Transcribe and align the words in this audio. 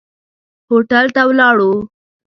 هوټل 0.69 1.05
ته 1.15 1.21
ولاړو. 1.29 1.71